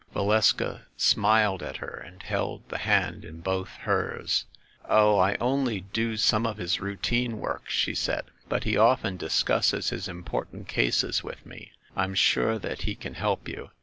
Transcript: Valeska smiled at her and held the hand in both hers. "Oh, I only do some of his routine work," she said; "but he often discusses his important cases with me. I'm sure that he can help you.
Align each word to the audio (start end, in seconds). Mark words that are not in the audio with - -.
Valeska 0.15 0.81
smiled 0.97 1.61
at 1.61 1.77
her 1.77 1.95
and 2.03 2.23
held 2.23 2.67
the 2.69 2.79
hand 2.79 3.23
in 3.23 3.39
both 3.39 3.69
hers. 3.81 4.45
"Oh, 4.89 5.19
I 5.19 5.35
only 5.35 5.81
do 5.81 6.17
some 6.17 6.47
of 6.47 6.57
his 6.57 6.79
routine 6.79 7.37
work," 7.37 7.69
she 7.69 7.93
said; 7.93 8.25
"but 8.49 8.63
he 8.63 8.75
often 8.75 9.15
discusses 9.15 9.91
his 9.91 10.07
important 10.07 10.67
cases 10.67 11.23
with 11.23 11.45
me. 11.45 11.73
I'm 11.95 12.15
sure 12.15 12.57
that 12.57 12.81
he 12.81 12.95
can 12.95 13.13
help 13.13 13.47
you. 13.47 13.69